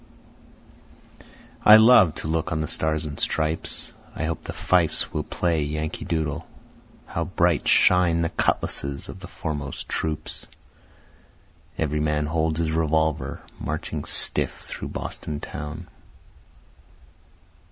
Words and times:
I 1.63 1.75
love 1.77 2.15
to 2.15 2.27
look 2.27 2.51
on 2.51 2.59
the 2.61 2.67
Stars 2.67 3.05
and 3.05 3.19
Stripes, 3.19 3.93
I 4.15 4.23
hope 4.23 4.43
the 4.43 4.51
fifes 4.51 5.13
will 5.13 5.21
play 5.21 5.61
Yankee 5.61 6.05
Doodle. 6.05 6.47
How 7.05 7.25
bright 7.25 7.67
shine 7.67 8.23
the 8.23 8.29
cutlasses 8.31 9.09
of 9.09 9.19
the 9.19 9.27
foremost 9.27 9.87
troops! 9.87 10.47
Every 11.77 11.99
man 11.99 12.25
holds 12.25 12.57
his 12.57 12.71
revolver, 12.71 13.43
marching 13.59 14.03
stiff 14.05 14.61
through 14.61 14.87
Boston 14.87 15.39
town. 15.39 15.87